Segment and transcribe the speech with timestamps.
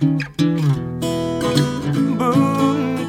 [0.00, 0.18] 文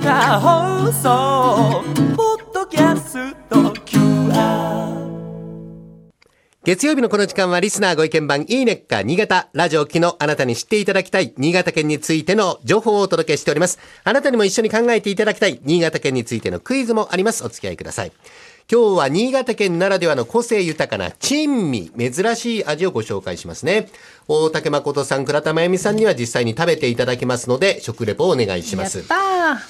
[0.01, 1.83] 化放送
[2.15, 4.97] ポッドキャスト QR
[6.63, 13.77] 月曜日のこの時間はリスナーご意見番いいねっか新潟ラジオ機のあなたに知っていただきたい新潟県についての情報をお届けしております。
[14.03, 17.43] あなたにも一緒に考えていただきたい新潟県についてのクイズもあります。
[17.45, 18.11] お付き合いください。
[18.71, 23.87] 今日は新潟県ならではの個性豊かな珍味、珍しい味をご紹介しますね。
[24.27, 29.05] 大竹誠さん、倉田真由美さんには実際に食べていただきますので、食レポをお願いします。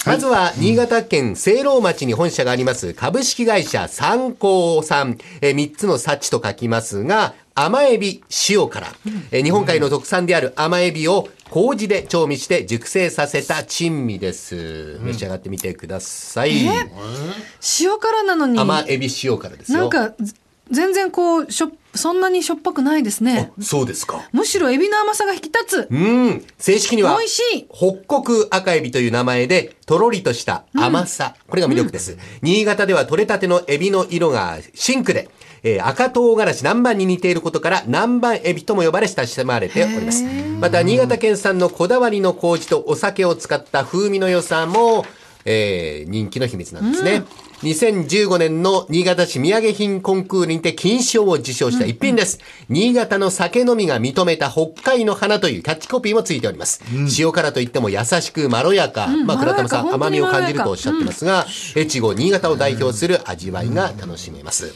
[0.06, 8.88] まずは、新潟県清楼町に本社があります、株式会社三幸さん、えー、3つの幸と書きますが、甘エビ塩辛、
[9.32, 15.00] えー日本海の特産である甘エビを麹で調味して熟成させた珍味です。
[15.02, 16.52] 召し上がってみてください。
[16.66, 18.60] 塩辛なのに？
[18.60, 19.80] 甘エビ塩辛ですよ。
[19.80, 20.36] なんかず
[20.72, 24.30] 全然こうしょそんなにしょっぱくないですねあそうですか。
[24.32, 26.46] むしろエビの甘さが引き立つうん。
[26.60, 31.36] 正式には、美味しい北国赤エビという名前で、とろりとした甘さ。
[31.48, 32.16] これが魅力です。
[32.44, 35.32] 新潟では取れたてのエビの色が真紅で、
[35.64, 40.24] えー赤唐辛子南蛮に似ていることから南蛮エビとも呼ばれ親しまれております。
[40.60, 45.06] また、新潟県産のこだわりの麹とお酒を使った風味の良さも、
[45.46, 47.24] えー人気の秘密なんですね。
[47.62, 52.40] 2015年の新潟市土産品コンクールにて金賞を受賞した一品です。
[52.70, 56.82] 新潟の酒飲みが認めた北海の花というキャッチコピーもついております。
[57.20, 59.08] 塩辛といっても優しくまろやか。
[59.08, 64.74] まあ、倉玉さん甘みを感じるとおっしゃってますが、越後新潟を代表する味わいが楽しめます。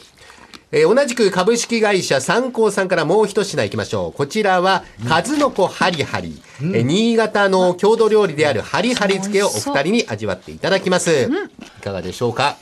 [0.76, 4.12] えー同じく株式会社三幸さんからもう一品いきましょう。
[4.12, 6.42] こちらは、数の子ハリハリ。
[6.60, 11.30] えー新潟の郷土料理であるハリハリ漬けをお二人に味わっていただきます。
[11.78, 12.56] いかがでしょうか、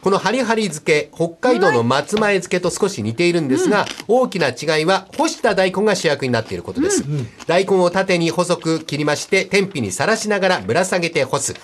[0.00, 7.04] このハリハリ漬け、北海道の松前漬けと少し似ているんですが、大きな違いは干した大根が主役になっていることです。
[7.46, 11.54] 大根を縦に細く切りまして、天日にさらしながらぶら下げて干す。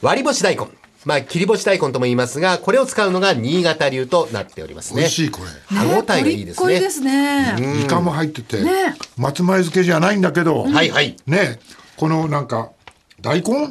[0.00, 0.68] 割り干し大根。
[1.04, 5.00] まあ、切り干し大根とも言いますが、これを使うのが新潟流となっておりますね。
[5.00, 6.62] 美味しいこれ歯応えがいいですね。
[6.62, 11.16] こりっこりですね、イカも入ってて、ね松前漬けじゃないんだけど、はいはい。
[11.26, 11.58] ね
[11.96, 12.70] このなんか
[13.20, 13.70] 大根？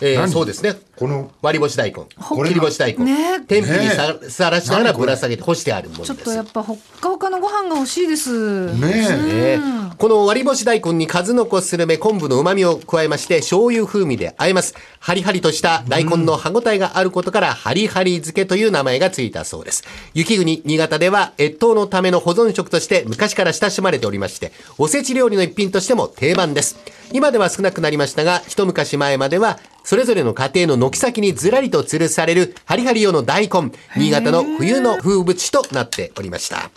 [0.00, 0.30] えー何？
[0.30, 0.74] そうですね。
[0.96, 2.02] この割り干し大根。
[2.42, 3.04] れ切り干し大根。
[3.04, 6.14] ね天日にさねさらしながらぶら下げて干してあるものです。
[6.14, 14.74] ちょっとやっぱほっかほかのご飯が欲しいですねえねこの割り干し大根に数の子スルメ昆布の旨味を加えまして醤油風味で和えます。
[14.98, 19.84] ハリハリとした大根の歯ごたえがあることから、ハリハリ漬けという名前がついたそうです。
[20.12, 26.78] 雪国、新潟では越冬のための保存食として昔から親しまれておりまして、おせち料理の一品としても定番です。
[27.12, 36.72] 今では少なくなりましたが、一昔前までは、それぞれの家庭の軒先にずらりと吊るされるハリハリ用の大根、新潟の冬の風物詩となっておりました。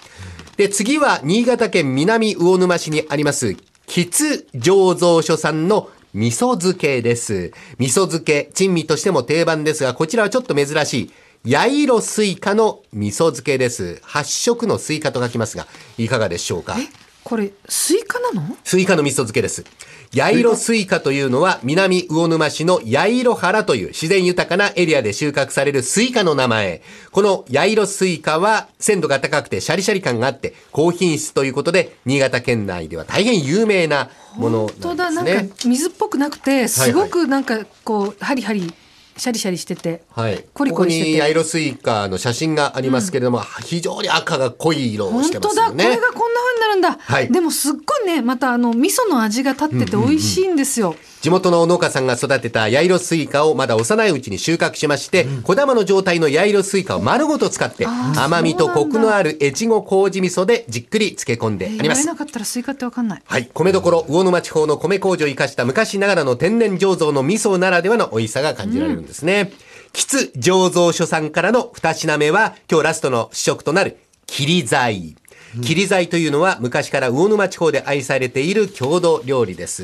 [0.57, 3.57] で、次は新潟県南魚沼市にあります、
[3.87, 7.51] 吉醸造所さんの味噌漬けです。
[7.77, 11.11] 味噌漬け、珍味としても定番ですが、こちらはちょっと珍し
[11.45, 13.99] い、八色スイカの味噌漬けです。
[14.01, 15.67] 八色のスイカと書きますが、
[15.97, 16.77] いかがでしょうか？
[17.25, 18.55] これスイカなの？
[18.63, 19.65] スイカの味噌漬けです。
[20.13, 26.81] 八色スイカというのは南魚沼市の八色原という自然豊かなエリアで収穫されるスイカの名前。
[27.11, 35.55] この八色スイカは鮮度が高くてシャリシャリ感があって高品質ということで新潟県内では大変有名なもの本当だなですねなんんか。
[35.65, 38.73] 水っぽくなくてすごくなんかこうハリハリ
[39.17, 40.43] シャリシャリしてて、はい。
[40.53, 45.83] コリコリしててここに八色スイカの写真がありますけれども、非常に赤が濃い色をしてま本当だ、すよね。
[45.85, 46.41] これがこんな
[46.75, 61.81] るんだ、はいでもすっごいねまたあの味噌の味が立ってて美味しいんですよ、地元の農家さんが育てた八色スイカをまだ幼いうちに収穫しまして、小玉の状態の八色スイカを丸ごと使って、甘みとコクのある越後麹味噌でじっくり漬け込んであります。
[61.83, 63.49] 言われなかったらスイカってわかんないはい。
[63.53, 69.51] 米どころ、魚沼地方の米麹を生かした昔ながらの天然醸造の味噌ならではの美味しさが感じられるんですね。
[69.93, 73.97] 吉醸造所さんからの二品目は、今日ラストの試食となる、
[74.27, 75.15] 切り材。
[75.61, 79.83] 切り材というのは昔から魚沼地方で愛されている郷土料理です。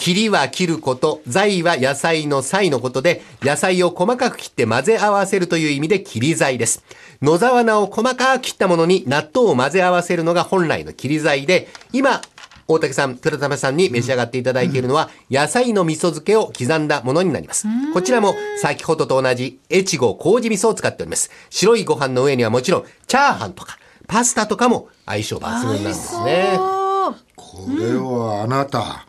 [0.00, 6.82] 切りは切ること、材は野菜の菜のことで、野菜を細かく切って混ぜ合わせるという意味で切り材です。
[7.20, 12.22] 野沢菜を細かく切ったものに納豆を混ぜ合わせるのが本来の切り材で、今、
[12.66, 17.66] 大竹さん、倉玉さんに召し上がっていただいているのは、野菜の味噌漬けを刻んだものになります。
[17.92, 21.30] こちらも先ほどと同じ越後麹味噌を使っております。
[21.50, 23.76] 白いご飯の上にはもちろん、チャーハンとか、
[24.10, 26.56] パスタとかも相性抜群なんですね。
[26.58, 29.06] あこれはあなた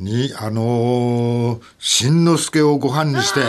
[0.00, 3.40] にあのー、しんのすけをご飯にして。
[3.40, 3.46] うん。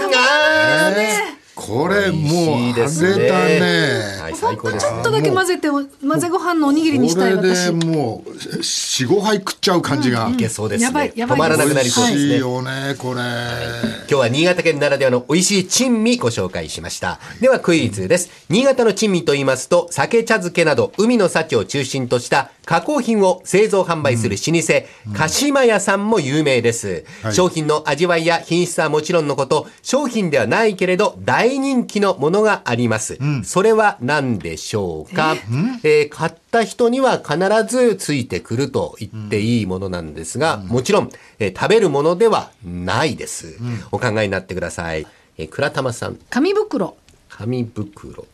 [0.00, 4.92] あーこれもう美味しいです外れたね最高ですち。
[4.92, 5.88] ょっとだけ混ぜて混
[6.18, 10.86] ぜご飯のおにぎりにしたいこれで私もう45杯食っちゃう感じが、いけそうですね。
[10.86, 12.40] やばいやばい止まらなくなりそうですね美味しい。
[12.40, 17.20] よねこれ、今日は新潟県ならではの美味しい珍味ご紹介しました。
[17.40, 18.30] ではクイズです。
[18.48, 33.18] 新潟の珍味と言いますと、酒茶漬けなど海の幸を中心とした加工品を製造販売する老舗、鹿島屋さんも有名です、はい商品の味わいや品質はもちろんのこと、商品ではないけれど大人気のものがあります。
[33.44, 35.36] それは何でしょうか、
[35.82, 36.02] え？
[36.02, 43.58] ー買った人には必ずついてくると言っていいものなんですが、もちろん、えー食べるものではないです。
[43.92, 45.06] お考えになってください。
[45.38, 46.96] えー倉玉さん、紙袋
[47.28, 48.26] 紙袋。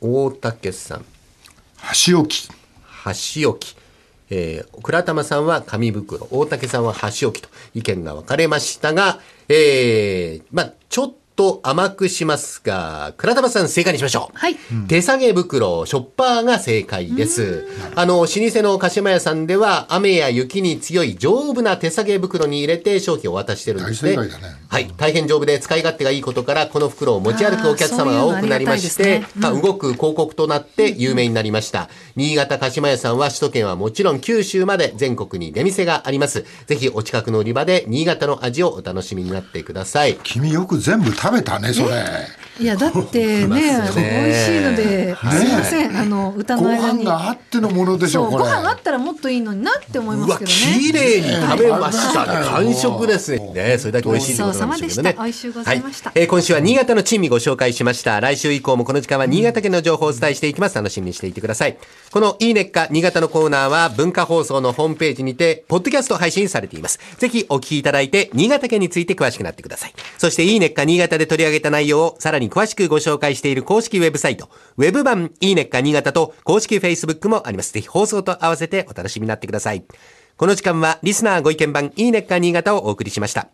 [0.00, 1.04] 大竹さん、
[1.76, 2.50] 箸置き
[2.84, 3.76] 箸置き。
[4.32, 9.18] えー、倉玉さんは紙袋、大竹さんは箸置きと意見が分かれましたが、
[9.48, 14.36] えー、まあちょっと甘くしますが、倉玉さん正解にしましょう。
[14.36, 14.56] はい
[14.88, 17.66] 手提げ袋、ショッパーが正解です。
[17.94, 24.16] あの、老舗の鹿島屋さんでは、雨や雪に強い丈夫な手提げ袋に入れて商品を渡してるんですね。
[24.18, 24.28] ね
[24.68, 24.92] はい。
[24.98, 31.88] 大変丈夫で使い勝手がいいことから、この袋を持ち歩くお客様が多くなりましてあーそういうのあね、まあ動く広告となって有名になりました。
[32.16, 36.44] 新潟鹿島屋さんは首都圏はもちろん九州まで全国に出店があります。
[36.66, 40.18] ぜひお近くの売り場で新潟の味をお楽しみになってください。
[40.22, 42.04] 君よく全部食べたねそれ。
[42.58, 44.59] いやだってね 美味しい
[45.14, 52.32] ので、すいませんあの歌ごの間に飯があってのものでしょうご飯あったらもっといいのになって思いうまわ、すけどね綺麗に食べましたね。
[52.34, 53.52] はい完食ですね。
[53.52, 55.12] ね、それだけ美味しいってことなんでしょうけどね。
[55.12, 58.20] ごちそうさまでした美味しゅうございましたはいえー今週は新潟の珍味ご紹介しました。
[58.20, 60.76] 来週以降もこの時間は新潟県の情報をお伝えしていきます。
[60.76, 61.76] 楽しみにしていてください。
[62.10, 66.98] このいいねっか新潟のコーナーは文化放送のホームページにて、ポッドキャスト配信されています。
[67.18, 69.94] ぜひお聞きいただいて、新潟県について詳しくなってください。
[70.18, 77.72] そしていいねっか新潟で取り上げた内容をさらに詳しくご紹介している公式ウェブサイト、ウェブ版いいねっか新潟と公式 Facebook もあります。
[77.72, 79.84] ぜひ放送と合わせてお楽しみになってください。
[80.36, 83.50] この時間はリスナーご意見版いいねっか新潟をお送りしました。